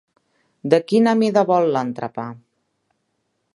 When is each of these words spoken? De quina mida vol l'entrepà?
De 0.73 0.79
quina 0.91 1.13
mida 1.19 1.45
vol 1.51 1.69
l'entrepà? 1.77 2.25